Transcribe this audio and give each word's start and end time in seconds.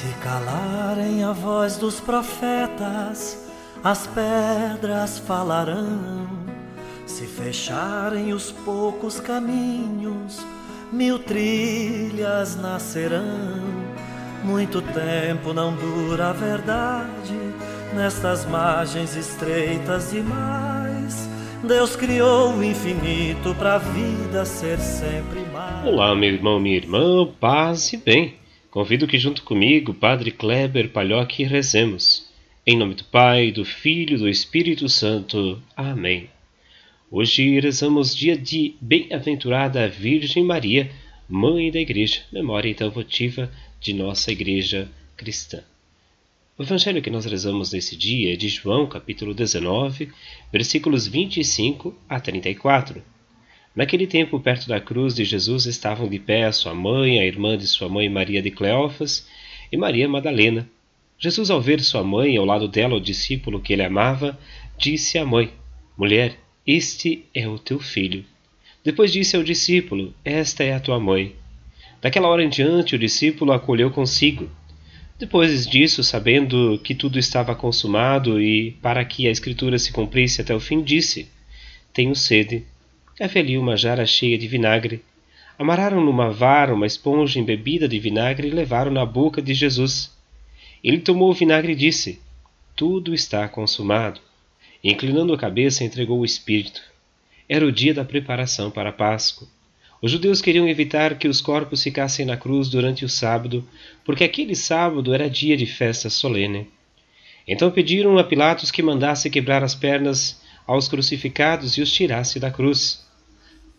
Se 0.00 0.08
calarem 0.22 1.22
a 1.22 1.32
voz 1.32 1.76
dos 1.76 2.00
profetas, 2.00 3.46
as 3.84 4.06
pedras 4.06 5.18
falarão. 5.18 6.26
Se 7.04 7.26
fecharem 7.26 8.32
os 8.32 8.50
poucos 8.50 9.20
caminhos, 9.20 10.42
mil 10.90 11.18
trilhas 11.18 12.56
nascerão. 12.56 13.60
Muito 14.42 14.80
tempo 14.80 15.52
não 15.52 15.76
dura 15.76 16.30
a 16.30 16.32
verdade 16.32 17.36
nestas 17.94 18.46
margens 18.46 19.14
estreitas 19.14 20.12
demais. 20.12 21.28
Deus 21.62 21.94
criou 21.94 22.54
o 22.54 22.64
infinito 22.64 23.54
para 23.54 23.74
a 23.74 23.78
vida 23.78 24.46
ser 24.46 24.80
sempre 24.80 25.40
mais. 25.52 25.86
Olá, 25.86 26.14
meu 26.14 26.32
irmão, 26.32 26.58
minha 26.58 26.76
irmã, 26.76 27.28
paz 27.38 27.92
e 27.92 27.98
bem. 27.98 28.40
Convido 28.70 29.08
que 29.08 29.18
junto 29.18 29.42
comigo, 29.42 29.92
Padre 29.92 30.30
Kleber 30.30 30.90
Palhoque, 30.90 31.42
rezemos. 31.42 32.30
Em 32.64 32.78
nome 32.78 32.94
do 32.94 33.02
Pai, 33.02 33.50
do 33.50 33.64
Filho 33.64 34.14
e 34.14 34.18
do 34.18 34.28
Espírito 34.28 34.88
Santo. 34.88 35.60
Amém. 35.76 36.30
Hoje 37.10 37.58
rezamos 37.58 38.14
dia 38.14 38.36
de 38.36 38.76
Bem-aventurada 38.80 39.88
Virgem 39.88 40.44
Maria, 40.44 40.88
Mãe 41.28 41.68
da 41.72 41.80
Igreja, 41.80 42.20
memória 42.32 42.70
então 42.70 42.88
votiva 42.92 43.50
de 43.80 43.92
nossa 43.92 44.30
Igreja 44.30 44.88
cristã. 45.16 45.64
O 46.56 46.62
evangelho 46.62 47.02
que 47.02 47.10
nós 47.10 47.24
rezamos 47.24 47.72
nesse 47.72 47.96
dia 47.96 48.34
é 48.34 48.36
de 48.36 48.48
João, 48.48 48.86
capítulo 48.86 49.34
19, 49.34 50.12
versículos 50.52 51.08
25 51.08 51.92
a 52.08 52.20
34. 52.20 53.02
Naquele 53.74 54.06
tempo, 54.06 54.40
perto 54.40 54.68
da 54.68 54.80
cruz 54.80 55.14
de 55.14 55.24
Jesus 55.24 55.66
estavam 55.66 56.08
de 56.08 56.18
pé 56.18 56.44
a 56.44 56.52
sua 56.52 56.74
mãe, 56.74 57.20
a 57.20 57.24
irmã 57.24 57.56
de 57.56 57.68
sua 57.68 57.88
mãe 57.88 58.08
Maria 58.08 58.42
de 58.42 58.50
Cleófas 58.50 59.28
e 59.70 59.76
Maria 59.76 60.08
Madalena. 60.08 60.68
Jesus, 61.18 61.50
ao 61.50 61.60
ver 61.60 61.80
sua 61.80 62.02
mãe 62.02 62.36
ao 62.36 62.44
lado 62.44 62.66
dela 62.66 62.96
o 62.96 63.00
discípulo 63.00 63.60
que 63.60 63.72
ele 63.72 63.84
amava, 63.84 64.38
disse 64.76 65.18
à 65.18 65.24
mãe: 65.24 65.52
Mulher, 65.96 66.36
este 66.66 67.24
é 67.32 67.46
o 67.46 67.58
teu 67.58 67.78
filho. 67.78 68.24
Depois 68.82 69.12
disse 69.12 69.36
ao 69.36 69.44
discípulo: 69.44 70.12
Esta 70.24 70.64
é 70.64 70.72
a 70.72 70.80
tua 70.80 70.98
mãe. 70.98 71.36
Daquela 72.00 72.28
hora 72.28 72.42
em 72.42 72.48
diante, 72.48 72.96
o 72.96 72.98
discípulo 72.98 73.52
a 73.52 73.56
acolheu 73.56 73.90
consigo. 73.90 74.50
Depois 75.18 75.66
disso, 75.66 76.02
sabendo 76.02 76.80
que 76.82 76.94
tudo 76.94 77.18
estava 77.18 77.54
consumado 77.54 78.40
e 78.40 78.72
para 78.82 79.04
que 79.04 79.28
a 79.28 79.30
escritura 79.30 79.78
se 79.78 79.92
cumprisse 79.92 80.40
até 80.40 80.54
o 80.54 80.60
fim, 80.60 80.82
disse: 80.82 81.28
Tenho 81.92 82.16
sede. 82.16 82.64
Ali 83.22 83.58
uma 83.58 83.76
jarra 83.76 84.06
cheia 84.06 84.38
de 84.38 84.48
vinagre. 84.48 85.04
Amarraram 85.58 86.02
numa 86.02 86.30
vara 86.30 86.74
uma 86.74 86.86
esponja 86.86 87.38
embebida 87.38 87.86
de 87.86 87.98
vinagre 87.98 88.48
e 88.48 88.50
levaram 88.50 88.90
na 88.90 89.04
boca 89.04 89.42
de 89.42 89.52
Jesus. 89.52 90.10
Ele 90.82 90.98
tomou 90.98 91.30
o 91.30 91.34
vinagre 91.34 91.72
e 91.72 91.76
disse: 91.76 92.18
Tudo 92.74 93.12
está 93.12 93.46
consumado. 93.46 94.20
E, 94.82 94.90
inclinando 94.90 95.34
a 95.34 95.38
cabeça, 95.38 95.84
entregou 95.84 96.20
o 96.20 96.24
espírito. 96.24 96.80
Era 97.46 97.66
o 97.66 97.70
dia 97.70 97.92
da 97.92 98.04
preparação 98.04 98.70
para 98.70 98.88
a 98.88 98.92
Páscoa. 98.92 99.46
Os 100.00 100.10
judeus 100.10 100.40
queriam 100.40 100.66
evitar 100.66 101.18
que 101.18 101.28
os 101.28 101.42
corpos 101.42 101.82
ficassem 101.82 102.24
na 102.24 102.38
cruz 102.38 102.70
durante 102.70 103.04
o 103.04 103.08
sábado, 103.08 103.62
porque 104.02 104.24
aquele 104.24 104.56
sábado 104.56 105.12
era 105.12 105.28
dia 105.28 105.58
de 105.58 105.66
festa 105.66 106.08
solene. 106.08 106.66
Então 107.46 107.70
pediram 107.70 108.16
a 108.16 108.24
Pilatos 108.24 108.70
que 108.70 108.82
mandasse 108.82 109.28
quebrar 109.28 109.62
as 109.62 109.74
pernas 109.74 110.40
aos 110.66 110.88
crucificados 110.88 111.76
e 111.76 111.82
os 111.82 111.92
tirasse 111.92 112.40
da 112.40 112.50
cruz. 112.50 113.04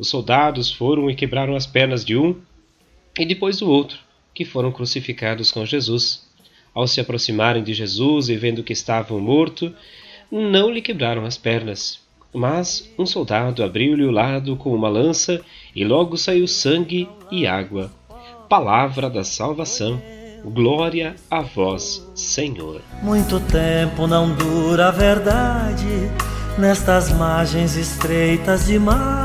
Os 0.00 0.08
soldados 0.08 0.72
foram 0.72 1.10
e 1.10 1.14
quebraram 1.14 1.54
as 1.54 1.66
pernas 1.66 2.02
de 2.02 2.16
um 2.16 2.34
e 3.18 3.26
depois 3.26 3.58
do 3.58 3.68
outro, 3.68 3.98
que 4.34 4.46
foram 4.46 4.72
crucificados 4.72 5.52
com 5.52 5.66
Jesus. 5.66 6.26
Ao 6.74 6.86
se 6.86 7.02
aproximarem 7.02 7.62
de 7.62 7.74
Jesus 7.74 8.30
e 8.30 8.36
vendo 8.36 8.62
que 8.62 8.72
estavam 8.72 9.20
morto, 9.20 9.70
não 10.32 10.70
lhe 10.70 10.80
quebraram 10.80 11.26
as 11.26 11.36
pernas. 11.36 12.00
Mas 12.32 12.90
um 12.98 13.04
soldado 13.04 13.62
abriu-lhe 13.62 14.04
o 14.04 14.10
lado 14.10 14.56
com 14.56 14.74
uma 14.74 14.88
lança 14.88 15.42
e 15.76 15.84
logo 15.84 16.16
saiu 16.16 16.48
sangue 16.48 17.06
e 17.30 17.46
água. 17.46 17.92
Palavra 18.48 19.10
da 19.10 19.22
salvação. 19.22 20.00
Glória 20.42 21.14
a 21.30 21.42
vós, 21.42 22.10
Senhor. 22.14 22.80
Muito 23.02 23.38
tempo 23.38 24.06
não 24.06 24.34
dura 24.34 24.88
a 24.88 24.90
verdade 24.90 25.84
nestas 26.58 27.12
margens 27.12 27.76
estreitas 27.76 28.64
demais. 28.64 29.19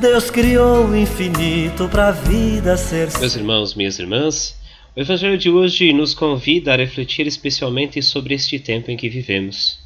Deus 0.00 0.28
criou 0.28 0.88
o 0.88 0.96
infinito 0.96 1.88
para 1.88 2.08
a 2.08 2.10
vida 2.10 2.76
ser. 2.76 3.08
Meus 3.20 3.36
irmãos, 3.36 3.74
minhas 3.76 3.98
irmãs, 3.98 4.58
o 4.94 5.00
Evangelho 5.00 5.38
de 5.38 5.48
hoje 5.48 5.92
nos 5.92 6.12
convida 6.12 6.72
a 6.72 6.76
refletir 6.76 7.26
especialmente 7.28 8.02
sobre 8.02 8.34
este 8.34 8.58
tempo 8.58 8.90
em 8.90 8.96
que 8.96 9.08
vivemos. 9.08 9.78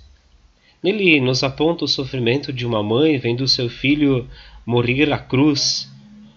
Nele 0.83 1.21
nos 1.21 1.45
aponta 1.45 1.85
o 1.85 1.89
sofrimento 1.89 2.53
de 2.53 2.67
uma 2.67 2.83
mãe 2.83 3.19
vendo 3.19 3.47
seu 3.47 3.69
filho 3.69 4.27
morrer 4.65 5.13
à 5.13 5.19
cruz, 5.19 5.89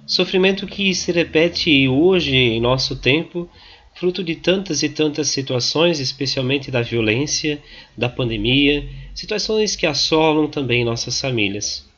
sofrimento 0.05 0.67
que 0.67 0.93
se 0.93 1.11
repete 1.13 1.87
hoje 1.87 2.35
em 2.35 2.59
nosso 2.59 2.97
tempo, 2.97 3.49
fruto 3.95 4.21
de 4.21 4.35
tantas 4.35 4.83
e 4.83 4.89
tantas 4.89 5.29
situações, 5.29 5.99
especialmente 5.99 6.69
da 6.69 6.81
violência, 6.81 7.57
da 7.97 8.09
pandemia, 8.09 8.85
situações 9.15 9.77
que 9.77 9.85
assolam 9.85 10.47
também 10.47 10.83
nossas 10.83 11.19
famílias. 11.19 11.89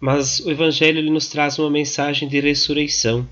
Mas 0.00 0.40
o 0.40 0.50
Evangelho 0.50 1.02
nos 1.10 1.28
traz 1.28 1.58
uma 1.58 1.70
mensagem 1.70 2.28
de 2.28 2.40
ressurreição 2.40 3.26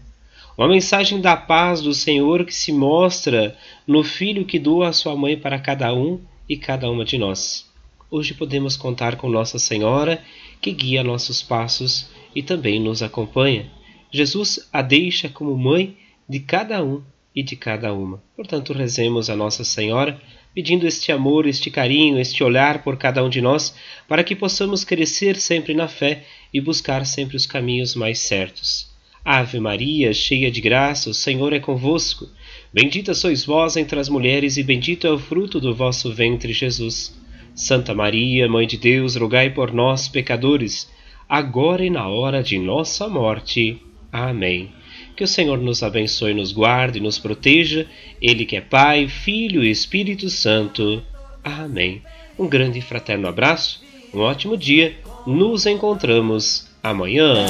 uma 0.57 0.69
mensagem 0.69 1.21
da 1.21 1.37
paz 1.37 1.81
do 1.81 1.93
Senhor 1.93 2.45
que 2.45 2.55
se 2.55 2.73
mostra 2.73 3.57
no 3.85 4.05
Filho 4.05 4.45
que 4.45 4.57
doa 4.57 4.89
a 4.89 4.93
sua 4.93 5.17
mãe 5.17 5.37
para 5.37 5.59
cada 5.59 5.93
um 5.93 6.21
e 6.49 6.57
cada 6.57 6.89
uma 6.89 7.05
de 7.05 7.19
nós. 7.19 7.69
Hoje 8.09 8.35
podemos 8.35 8.77
contar 8.77 9.17
com 9.17 9.29
Nossa 9.29 9.59
Senhora, 9.59 10.23
que 10.61 10.71
guia 10.71 11.03
nossos 11.03 11.43
passos 11.43 12.09
e 12.37 12.41
também 12.41 12.79
nos 12.79 13.03
acompanha. 13.03 13.69
Jesus 14.13 14.69
a 14.73 14.81
deixa 14.81 15.29
como 15.29 15.57
mãe 15.57 15.97
de 16.29 16.39
cada 16.39 16.85
um 16.85 17.03
e 17.35 17.43
de 17.43 17.57
cada 17.57 17.93
uma. 17.93 18.23
Portanto, 18.37 18.73
rezemos 18.73 19.29
a 19.29 19.35
Nossa 19.35 19.65
Senhora, 19.65 20.21
pedindo 20.55 20.87
este 20.87 21.11
amor, 21.11 21.49
este 21.49 21.69
carinho, 21.69 22.17
este 22.17 22.45
olhar 22.45 22.85
por 22.85 22.97
cada 22.97 23.25
um 23.25 23.29
de 23.29 23.41
nós, 23.41 23.75
para 24.07 24.23
que 24.23 24.37
possamos 24.37 24.85
crescer 24.85 25.35
sempre 25.35 25.75
na 25.75 25.89
fé 25.89 26.25
e 26.55 26.61
buscar 26.61 27.05
sempre 27.05 27.37
os 27.37 27.45
caminhos 27.45 27.97
mais 27.97 28.21
certos. 28.21 28.95
Ave 29.25 29.59
Maria, 29.59 30.13
cheia 30.13 30.51
de 30.51 30.61
graça, 30.61 31.11
o 31.11 31.15
Senhor 31.15 31.53
é 31.53 31.59
convosco. 31.59 32.29
Bendita 32.73 33.13
sois 33.13 33.45
vós 33.45 33.77
entre 33.77 33.99
as 33.99 34.09
mulheres, 34.09 34.57
e 34.57 34.63
bendito 34.63 35.07
é 35.07 35.11
o 35.11 35.19
fruto 35.19 35.59
do 35.59 35.75
vosso 35.75 36.13
ventre, 36.13 36.53
Jesus. 36.53 37.13
Santa 37.55 37.95
Maria, 37.95 38.49
Mãe 38.49 38.67
de 38.67 38.77
Deus, 38.77 39.17
rogai 39.17 39.51
por 39.51 39.73
nós, 39.73 40.09
pecadores, 40.09 40.91
agora 41.29 41.85
e 41.85 41.91
na 41.91 42.07
hora 42.07 42.43
de 42.43 42.59
nossa 42.59 43.09
morte. 43.09 43.81
Amém. 44.13 44.71
Que 45.17 45.25
o 45.25 45.29
Senhor 45.29 45.59
nos 45.59 45.83
abençoe, 45.83 46.35
nos 46.35 46.53
guarde 46.53 46.99
e 46.99 47.03
nos 47.03 47.19
proteja, 47.19 47.87
Ele 48.21 48.45
que 48.45 48.57
é 48.57 48.61
Pai, 48.61 49.09
Filho 49.09 49.65
e 49.65 49.71
Espírito 49.71 50.29
Santo. 50.29 51.03
Amém. 51.43 52.03
Um 52.39 52.49
grande 52.49 52.79
e 52.79 52.83
fraterno 52.83 53.27
abraço, 53.27 53.83
um 54.13 54.21
ótimo 54.21 54.57
dia, 54.57 54.97
nos 55.27 55.67
encontramos 55.67 56.65
amanhã. 56.83 57.47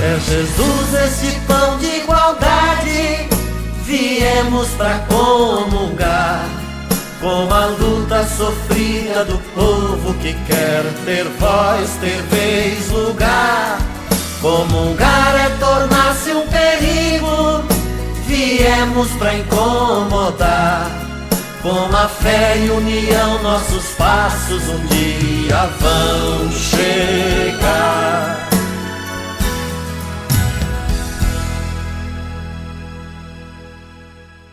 É 0.00 0.18
Jesus 0.20 0.94
esse 1.04 1.38
pão 1.46 1.78
de 1.78 1.86
igualdade, 1.86 3.28
viemos 3.84 4.68
para 4.70 4.98
comungar 5.00 6.62
com 7.22 7.54
a 7.54 7.66
luta 7.66 8.24
sofrida 8.24 9.24
do 9.24 9.38
povo 9.54 10.12
que 10.14 10.34
quer 10.44 10.82
ter 11.04 11.24
voz, 11.38 11.90
ter 12.00 12.20
vez, 12.22 12.90
lugar. 12.90 13.78
Comungar 14.40 15.36
é 15.36 15.48
tornar-se 15.60 16.32
um 16.32 16.44
perigo, 16.48 17.62
viemos 18.26 19.08
para 19.12 19.36
incomodar. 19.36 20.90
Com 21.62 21.96
a 21.96 22.08
fé 22.08 22.58
e 22.58 22.70
união, 22.70 23.40
nossos 23.40 23.84
passos 23.90 24.68
um 24.68 24.84
dia 24.86 25.70
vão 25.78 26.51